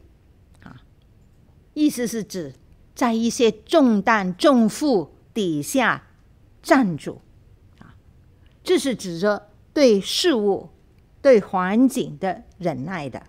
[1.73, 2.53] 意思是指
[2.95, 6.07] 在一些重担重负底下
[6.61, 7.21] 站住，
[7.79, 7.95] 啊，
[8.63, 10.69] 这是指着对事物、
[11.21, 13.23] 对环境的忍耐的，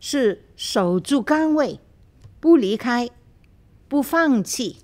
[0.00, 1.78] 是守住岗位，
[2.40, 3.08] 不离开，
[3.86, 4.78] 不放弃，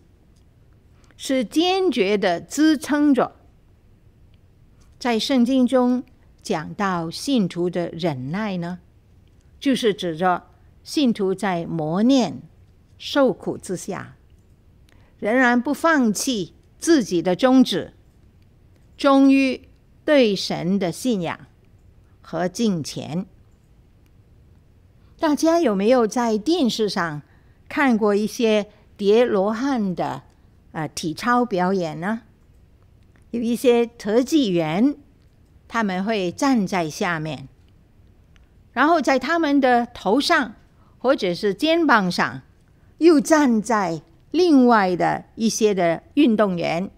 [1.16, 3.36] 是坚决的支撑着。
[4.98, 6.04] 在圣经中
[6.42, 8.78] 讲到信徒的忍耐呢，
[9.58, 10.49] 就是指着
[10.90, 12.42] 信徒在磨练、
[12.98, 14.16] 受苦之下，
[15.20, 17.92] 仍然不放弃自己的宗旨，
[18.96, 19.68] 忠于
[20.04, 21.46] 对神的信仰
[22.20, 23.24] 和敬虔。
[25.20, 27.22] 大家有没有在电视上
[27.68, 30.24] 看过一些叠罗汉的
[30.72, 32.22] 呃体操表演呢？
[33.30, 34.96] 有一些特技员，
[35.68, 37.46] 他们会站在下面，
[38.72, 40.56] 然后在他们的头上
[41.00, 42.42] 或者是肩膀上，
[42.98, 46.90] 又站在另外的一些的运动员，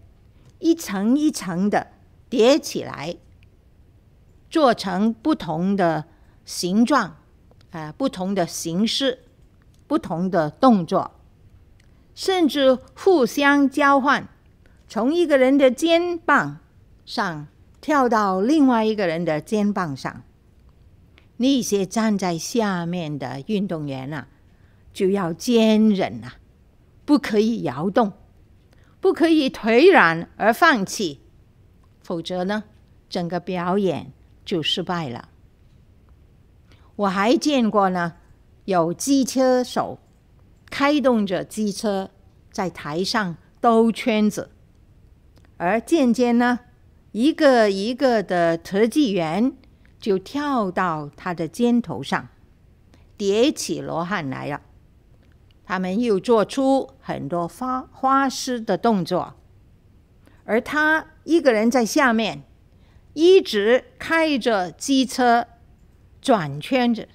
[0.58, 1.86] 一层一层的
[2.28, 3.16] 叠起来，
[4.50, 6.04] 做成不同的
[6.44, 7.16] 形状，
[7.70, 9.20] 啊、不同的形式，
[9.86, 11.12] 不同的动作，
[12.14, 14.28] 甚至互相交换。
[14.88, 16.58] 从一个人的肩膀
[17.06, 17.46] 上
[17.80, 20.22] 跳到另外一个人的肩膀上，
[21.42, 24.28] 那些站在下面的运动员啊，
[24.94, 26.36] 就要坚忍啊，
[27.04, 28.12] 不可以摇动，
[29.00, 31.18] 不可以颓然而放弃，
[32.00, 32.62] 否则呢，
[33.10, 34.12] 整个表演
[34.44, 35.30] 就失败了。
[36.94, 38.14] 我还见过呢，
[38.66, 39.98] 有机车手
[40.70, 42.10] 开动着机车
[42.52, 44.50] 在台上兜圈子，
[45.56, 46.60] 而渐渐呢，
[47.10, 49.52] 一个一个的特技员
[50.02, 52.28] 就跳到他的肩头上，
[53.16, 54.60] 叠起罗汉来了。
[55.64, 59.34] 他们又做出很多花花式的动作，
[60.44, 62.42] 而他一个人在下面
[63.14, 65.46] 一直开着机车
[66.20, 67.08] 转圈子，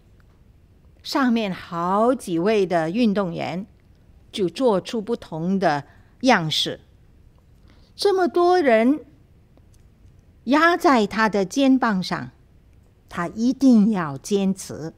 [1.03, 3.67] 上面好几位的运动员
[4.31, 5.83] 就做出不同的
[6.21, 6.79] 样式。
[7.97, 9.05] 这么多人
[10.45, 12.31] 压在他的肩膀上，
[13.09, 14.93] 他一定要坚持，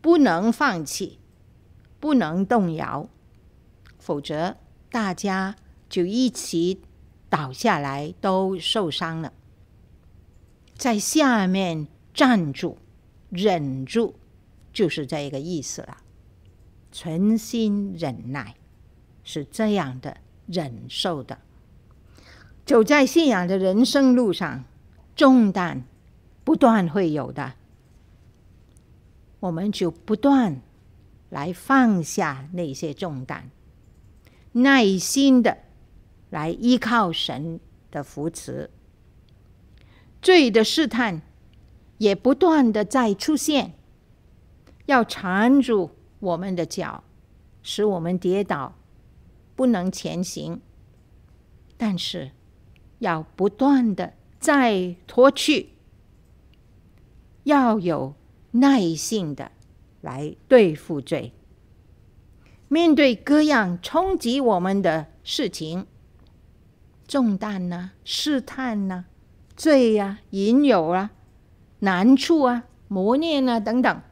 [0.00, 1.18] 不能放弃。
[2.00, 3.08] 不能动摇，
[4.00, 4.56] 否则
[4.90, 5.54] 大家
[5.88, 6.80] 就一起
[7.28, 9.32] 倒下来，都受伤了。
[10.76, 12.78] 在下面站住，
[13.30, 14.14] 忍住，
[14.72, 15.98] 就是这个意思了。
[16.90, 18.56] 存心忍耐，
[19.22, 20.16] 是这样的
[20.48, 21.38] 忍受的。
[22.66, 24.64] 走在信仰的人生路上，
[25.14, 25.84] 重担
[26.44, 27.54] 不断会有的，
[29.40, 30.60] 我们就不断。
[31.30, 33.50] 来放下那些重担，
[34.52, 35.56] 耐心的
[36.28, 37.58] 来依靠神
[37.90, 38.68] 的扶持。
[40.20, 41.22] 罪的试探
[41.96, 43.72] 也不断的在出现，
[44.84, 47.02] 要缠住我们的脚，
[47.62, 48.74] 使我们跌倒，
[49.56, 50.60] 不能前行。
[51.78, 52.32] 但是
[52.98, 55.70] 要不断的再脱去，
[57.44, 58.14] 要有
[58.50, 59.50] 耐性的。
[60.02, 61.32] 来对付罪，
[62.66, 65.86] 面对各样冲击我们的事情、
[67.06, 69.04] 重担呢、试探呢、
[69.54, 71.12] 罪呀、引诱啊、
[71.78, 74.02] 难处啊、磨练啊等等，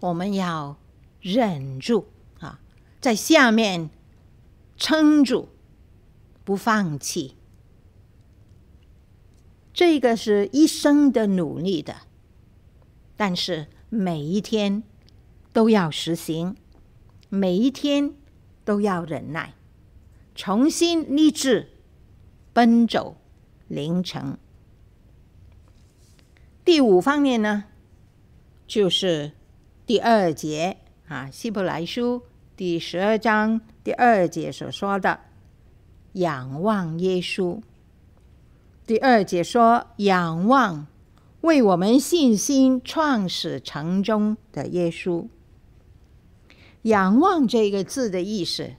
[0.00, 0.78] 我们要
[1.20, 2.06] 忍住
[2.38, 2.60] 啊，
[2.98, 3.90] 在下面
[4.78, 5.50] 撑住，
[6.44, 7.36] 不放弃。
[9.80, 11.96] 这个是一生的努力的，
[13.16, 13.68] 但是。
[13.92, 14.84] 每一天
[15.52, 16.54] 都要实行，
[17.28, 18.14] 每一天
[18.64, 19.54] 都要忍耐，
[20.36, 21.70] 重新立志，
[22.52, 23.16] 奔走
[23.66, 24.38] 凌晨。
[26.64, 27.64] 第五方面呢，
[28.68, 29.32] 就是
[29.84, 30.76] 第二节
[31.08, 32.18] 啊，《希伯来书》
[32.56, 35.18] 第十二章第二节所说的
[36.14, 37.60] “仰望耶稣”。
[38.90, 40.88] 第二节说：“仰望。”
[41.42, 45.28] 为我们信心创始成终的耶稣，
[46.82, 48.72] 仰望这个字的意思，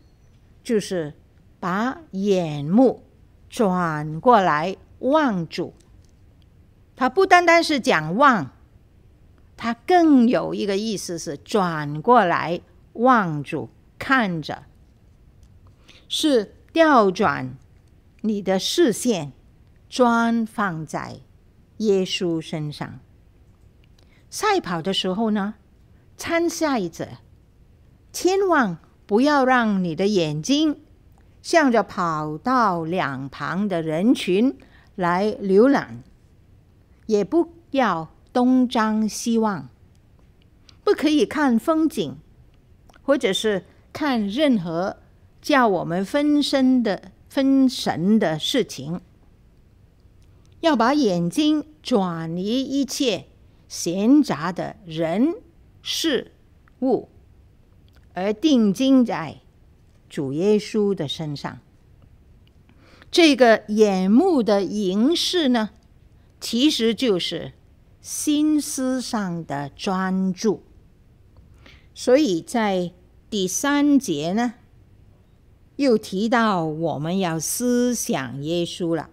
[0.65, 1.13] 就是
[1.61, 3.03] 把眼目
[3.49, 5.73] 转过来望主。
[6.97, 8.51] 它不单单是讲望，
[9.55, 12.59] 它更有一个意思是转过来
[12.91, 14.63] 望主，看着，
[16.09, 17.55] 是调转
[18.19, 19.31] 你的视线，
[19.91, 21.19] 专放在。
[21.79, 22.99] 耶稣身上，
[24.29, 25.55] 赛跑的时候呢，
[26.15, 27.07] 参赛者
[28.13, 28.77] 千万
[29.07, 30.79] 不要让你的眼睛
[31.41, 34.55] 向着跑道两旁的人群
[34.93, 36.03] 来浏览，
[37.07, 39.67] 也不要东张西望，
[40.83, 42.15] 不可以看风景，
[43.01, 44.97] 或者是看任何
[45.41, 49.01] 叫我们分身的分神的事情。
[50.61, 53.25] 要把眼睛转移一切
[53.67, 55.35] 闲杂的人
[55.81, 56.31] 事
[56.81, 57.09] 物，
[58.13, 59.41] 而定睛在
[60.09, 61.59] 主耶稣的身上。
[63.09, 65.71] 这个眼目的凝视呢，
[66.39, 67.51] 其实就是
[67.99, 70.63] 心思上的专注。
[71.93, 72.93] 所以在
[73.29, 74.53] 第三节呢，
[75.75, 79.09] 又提到我们要思想耶稣了。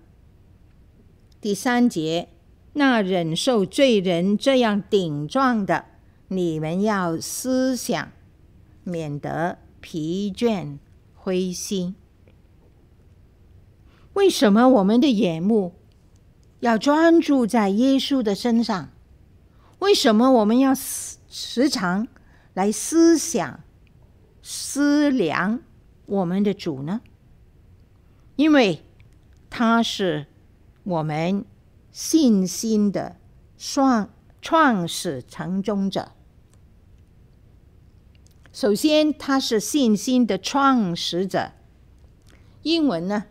[1.49, 2.29] 第三节，
[2.75, 5.87] 那忍受罪人这样顶撞的，
[6.29, 8.13] 你们要思想，
[8.85, 10.77] 免得疲倦
[11.15, 11.95] 灰心。
[14.13, 15.73] 为什么我们的眼目
[16.61, 18.91] 要专注在耶稣的身上？
[19.79, 22.07] 为什么我们要时时常
[22.53, 23.61] 来思想、
[24.43, 25.61] 思量
[26.05, 27.01] 我们的主呢？
[28.37, 28.85] 因为
[29.49, 30.27] 他是。
[30.89, 31.45] 我们
[31.93, 33.17] 信心的
[33.59, 34.09] 创
[34.41, 36.13] 创始成终者，
[38.51, 41.53] 首先他是信心的创始者。
[42.63, 43.25] 英文呢，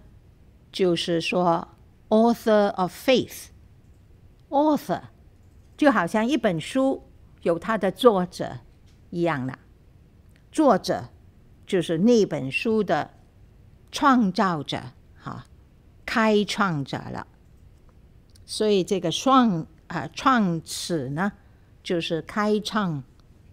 [0.72, 1.70] 就是说
[2.10, 3.47] author of faith。
[4.49, 5.01] author
[5.76, 7.10] 就好像一本书
[7.41, 8.60] 有它的作者
[9.10, 9.58] 一样了。
[10.51, 11.10] 作者
[11.66, 13.16] 就是那本书的
[13.91, 15.45] 创造者，哈，
[16.05, 17.26] 开创者了。
[18.50, 21.34] 所以这个创啊创始呢，
[21.84, 23.04] 就是开创、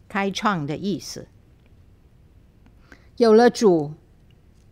[0.09, 1.27] 开创的意思。
[3.17, 3.95] 有了主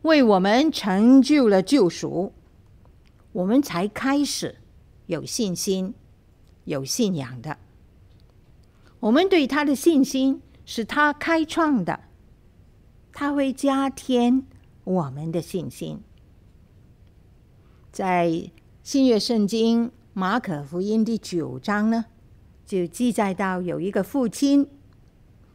[0.02, 2.32] 为我们成就了救赎，
[3.32, 4.56] 我们才开始
[5.06, 5.92] 有信心、
[6.64, 7.58] 有信仰的。
[9.00, 11.98] 我们对他的信心是他开创的，
[13.12, 14.46] 他会加添
[14.84, 16.00] 我们的信心。
[17.90, 18.50] 在
[18.84, 22.04] 新约圣经马可福音第九章呢，
[22.66, 24.68] 就记载到有一个父亲，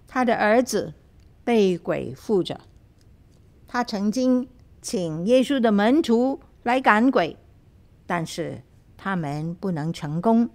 [0.07, 0.95] 他的儿子
[1.43, 2.61] 被鬼附着，
[3.67, 4.49] 他曾经
[4.81, 7.37] 请耶稣的门徒来赶鬼，
[8.07, 8.63] 但是
[8.97, 10.49] 他们不能成功，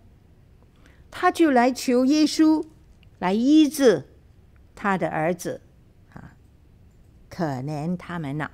[1.08, 2.66] 他就来求耶稣。
[3.20, 4.08] 来医治
[4.74, 5.60] 他的儿子，
[6.12, 6.34] 啊，
[7.30, 8.50] 可怜他们了。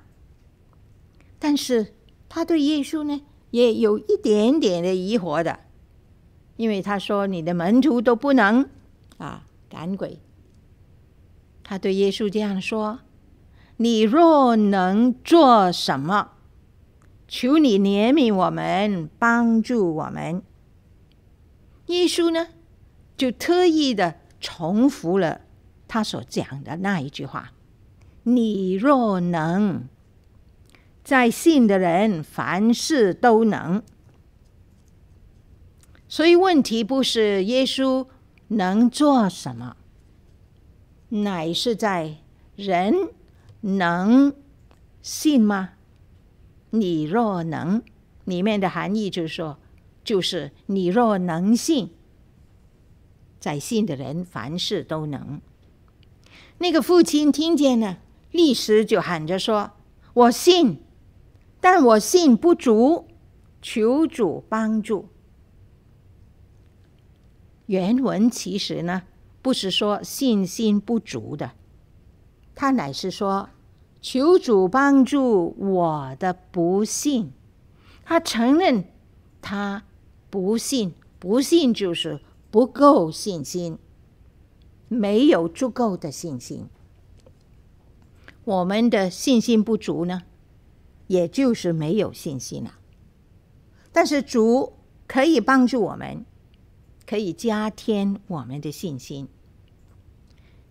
[1.39, 1.95] 但是
[2.29, 3.19] 他对耶稣呢，
[3.51, 5.59] 也有一点点的疑惑的，
[6.57, 8.69] 因为他说：“你的门徒都不能
[9.17, 10.19] 啊赶鬼。”
[11.63, 12.99] 他对耶稣这样说
[13.77, 16.31] ：“你若能做什么，
[17.27, 20.41] 求你怜悯我们，帮助我们。”
[21.87, 22.47] 耶稣呢，
[23.17, 24.15] 就特意的。
[24.41, 25.41] 重复了
[25.85, 27.51] 他所讲的那一句话
[28.23, 29.83] ：“你若能，
[31.09, 33.81] 在信的人凡事都能。”
[36.07, 38.05] 所以问题不是耶稣
[38.49, 39.75] 能做什么，
[41.09, 42.17] 乃是在
[42.55, 42.93] 人
[43.61, 44.31] 能
[45.01, 45.71] 信吗
[46.69, 47.81] ？“你若能”
[48.25, 49.57] 里面的含义就是说，
[50.03, 51.89] 就是你若能信。
[53.39, 55.41] 在信的人凡事都能。
[56.59, 57.97] 那个父亲听见了，
[58.31, 59.71] 立时就喊着说
[60.13, 60.81] ：“我信，
[61.61, 63.07] 但我信不足，
[63.61, 65.07] 求主帮助。”
[67.67, 69.03] 原文其实呢，
[69.41, 71.51] 不是说信心不足的，
[72.55, 73.49] 他乃是说
[74.01, 77.31] 求主帮助我的不信。
[78.03, 78.85] 他承认
[79.41, 79.83] 他
[80.29, 82.21] 不信，不信就是。
[82.51, 83.77] 不够信心，
[84.87, 86.67] 没有足够的信心。
[88.43, 90.23] 我们的信心不足呢，
[91.09, 92.75] 也就是没有信心了。
[93.91, 94.73] 但是主
[95.07, 96.23] 可以帮助我们，
[97.05, 99.27] 可以加添我们的信心。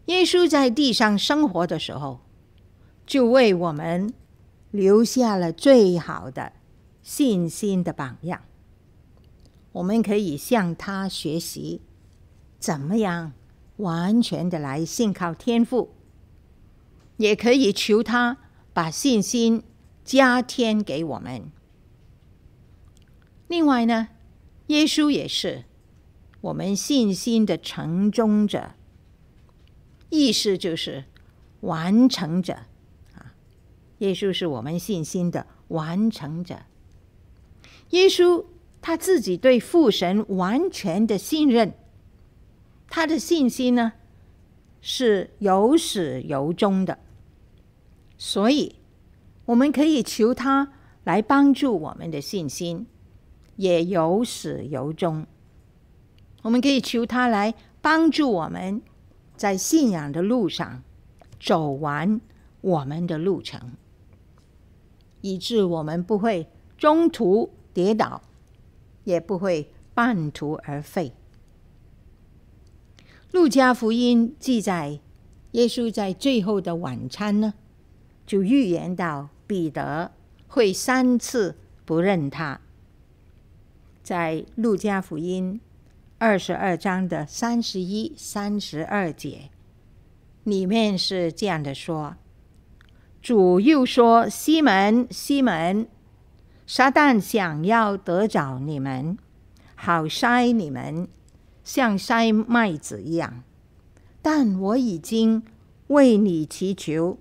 [0.07, 2.20] 耶稣在地上生活的时候，
[3.05, 4.14] 就为我们
[4.70, 6.53] 留下了最好的
[7.03, 8.43] 信心的榜样。
[9.72, 11.82] 我们可以向他学习，
[12.61, 13.32] 怎么样
[13.78, 15.91] 完全的来信靠天父，
[17.16, 18.39] 也可以求他
[18.72, 19.62] 把信心
[20.09, 21.52] 加添给我们。
[23.46, 24.09] 另外呢，
[24.68, 25.64] 耶稣也是
[26.40, 28.70] 我们信心的成终者，
[30.09, 31.04] 意思就是
[31.61, 32.54] 完成者
[33.14, 33.34] 啊。
[33.98, 36.61] 耶稣是我们信心的完成者，
[37.90, 38.46] 耶稣。
[38.80, 41.74] 他自己对父神完全的信任，
[42.88, 43.94] 他的信心呢，
[44.80, 47.00] 是有始有终的，
[48.16, 48.76] 所以
[49.49, 50.72] 我们可以求他
[51.05, 52.86] 来帮助我们的信心，
[53.57, 55.26] 也有始有终。
[56.42, 58.82] 我们可以求他来帮助我们
[59.36, 60.82] 在信仰的路上
[61.40, 62.20] 走完
[62.61, 63.72] 我们的路程，
[65.22, 68.22] 以致我们不会中途跌倒。
[69.05, 71.14] 也不会半途而废。
[73.32, 75.01] 路加福音记载，
[75.53, 77.55] 耶稣在最后的晚餐呢，
[78.26, 80.12] 就预言到彼得
[80.46, 82.61] 会三次不认他。
[84.05, 85.61] 在路加福音
[86.18, 89.51] 二十二章的三十一、三十二节
[90.44, 92.16] 里面是这样的说
[93.20, 95.88] ：“主又说，西门，西门。”
[96.66, 99.16] 撒旦想要得着你们，
[99.74, 101.09] 好筛你们，
[101.64, 103.42] 像筛麦子一样。
[104.20, 105.42] 但我已经
[105.86, 107.18] 为你祈求，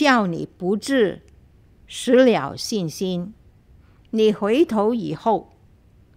[0.00, 1.20] 叫你不致
[1.86, 3.34] 失了信心。
[4.12, 5.52] 你回头以后，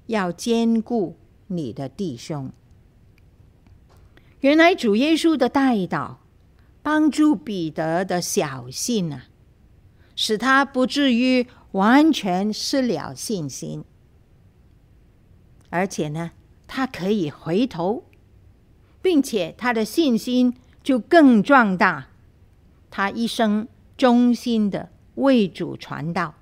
[0.06, 1.18] 要兼顾
[1.48, 2.50] 你的弟兄。
[4.40, 6.16] 原来主耶稣的代祷，
[6.82, 9.26] 帮助彼得的小信啊，
[10.16, 11.46] 使他不至于。
[11.74, 13.84] 完全失了信心，
[15.72, 16.30] 而且呢，
[16.68, 18.04] 他可以回头，
[19.02, 22.10] 并且他的信心就更壮大。
[22.92, 23.68] 他一生
[23.98, 26.36] 忠心的为主传道，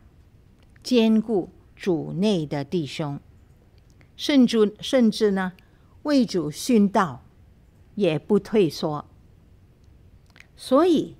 [0.82, 3.20] 兼顾主内的弟兄，
[4.16, 5.54] 甚至甚至呢，
[6.04, 7.24] 为主殉道，
[7.95, 9.06] 也不退缩。
[10.56, 11.16] 所以，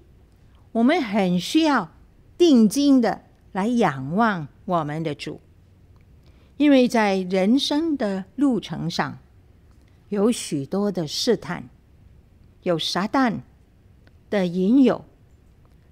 [0.72, 1.92] 我们很需要
[2.38, 5.42] 定睛的来仰望我们的主，
[6.58, 9.18] 因为在人生的路程上，
[10.10, 11.70] 有许多的试探，
[12.64, 13.40] 有撒旦
[14.30, 15.04] 的引诱，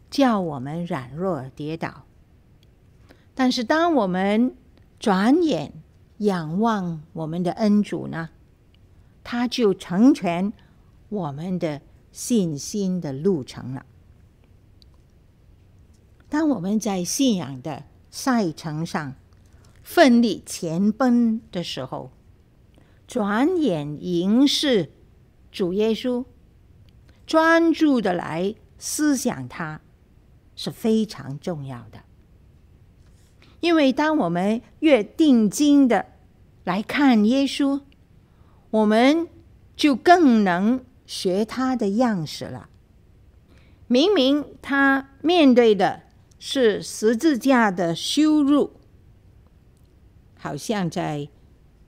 [0.09, 2.03] 叫我们软弱跌倒。
[3.35, 4.55] 但是，当我们
[4.99, 5.73] 转眼
[6.17, 8.29] 仰望我们的恩主呢，
[9.23, 10.53] 他就成全
[11.09, 11.81] 我们的。
[12.11, 13.85] 信心的路程了。
[16.27, 19.13] 当我们在信仰的赛程上
[19.83, 22.11] 奋力前奔的时候，
[23.07, 24.91] 转眼凝视
[25.51, 26.25] 主耶稣，
[27.27, 29.79] 专注的来思想他，
[30.59, 31.99] 是非常重要的。
[33.61, 36.07] 因为当我们越定睛的
[36.65, 37.81] 来看耶稣，
[38.71, 39.29] 我们
[39.77, 40.83] 就更能。
[41.09, 42.69] 学他的样式了。
[43.87, 46.03] 明明他面对的
[46.37, 48.73] 是十字架的羞辱，
[50.37, 51.27] 好像在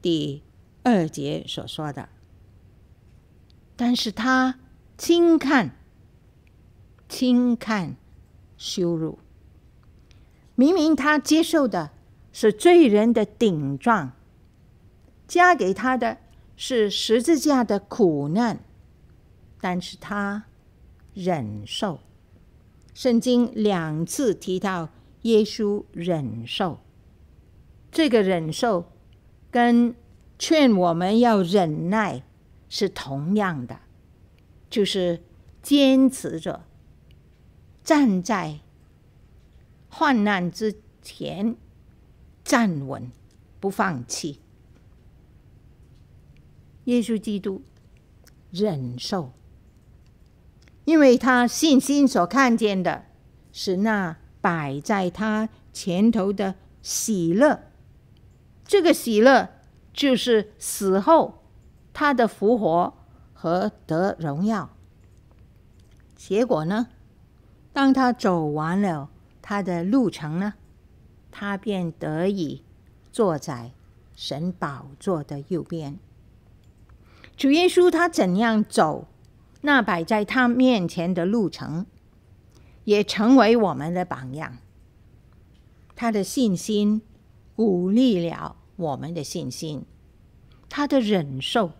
[0.01, 0.41] 第
[0.81, 2.09] 二节所说的，
[3.75, 4.57] 但是他
[4.97, 5.77] 轻看，
[7.07, 7.95] 轻看
[8.61, 9.17] 羞辱。
[10.53, 11.89] 明明他接受的
[12.31, 14.11] 是罪人的顶撞，
[15.27, 16.19] 加给他的
[16.55, 18.59] 是十字架的苦难。
[19.59, 20.43] 但是他
[21.15, 21.99] 忍受，
[22.93, 24.89] 圣经两次提到
[25.23, 26.79] 耶稣忍受，
[27.91, 28.91] 这个忍受
[29.49, 29.95] 跟
[30.37, 32.21] 劝我们要忍耐
[32.69, 33.79] 是同样的，
[34.69, 35.23] 就是
[35.63, 36.63] 坚持着
[37.83, 38.59] 站在
[39.89, 41.55] 患难之前
[42.43, 43.11] 站稳，
[43.59, 44.39] 不放弃。
[46.85, 47.61] 耶稣基督
[48.51, 49.31] 忍受。
[50.83, 53.05] 因为他信心所看见的
[53.53, 57.71] 是那摆在他前头的喜乐，
[58.65, 59.49] 这个喜乐
[59.93, 61.43] 就是死后
[61.93, 62.93] 他的复活
[63.33, 64.75] 和得荣耀。
[66.15, 66.87] 结果呢，
[67.73, 69.09] 当他走完了
[69.41, 70.55] 他的路程呢，
[71.31, 72.63] 他便得以
[73.11, 73.71] 坐在
[74.15, 75.97] 神宝座的右边。
[77.37, 79.07] 主耶稣他怎样走？
[79.61, 81.85] 那摆在他面前的路程，
[82.83, 84.57] 也成为我们的榜样。
[85.95, 87.01] 他的信心
[87.55, 89.85] 鼓励了我们的信心，
[90.67, 91.73] 他的忍受，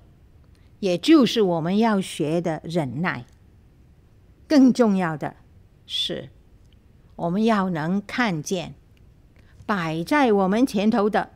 [0.80, 3.26] 也就是我们要学的忍耐。
[4.48, 5.36] 更重要的
[5.94, 6.30] 是，
[7.18, 8.76] 我们要能看见
[9.66, 11.32] 摆在我们前头的，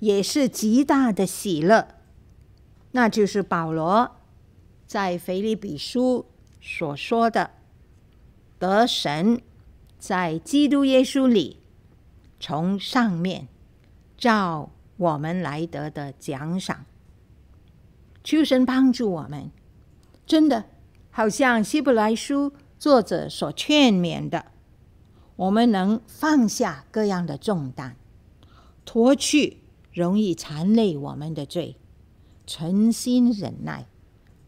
[0.00, 1.88] 也是极大的喜乐，
[2.90, 4.16] 那就是保罗。
[4.86, 6.26] 在腓立比书
[6.60, 7.52] 所说的，
[8.58, 9.40] 得神
[9.98, 11.56] 在基督耶稣里
[12.38, 13.48] 从上面
[14.18, 16.84] 照我们来得的奖赏，
[18.22, 19.50] 求神帮助我们，
[20.26, 20.66] 真的
[21.10, 24.46] 好像希伯来书作者所劝勉的，
[25.34, 27.96] 我们能放下各样的重担，
[28.84, 29.58] 脱去
[29.92, 31.76] 容易缠累我们的罪，
[32.46, 33.86] 存心忍耐。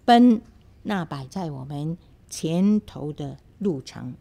[0.04, 0.40] 奔
[0.84, 4.14] 那摆在我们前头的路程。